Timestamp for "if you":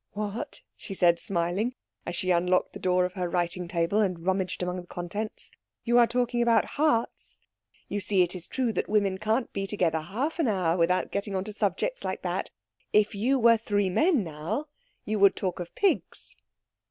12.91-13.37